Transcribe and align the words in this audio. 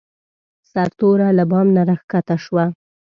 سرتوره 0.71 1.27
له 1.37 1.43
بام 1.51 1.67
نه 1.75 1.81
راکښته 1.89 2.35
شوه. 2.45 2.65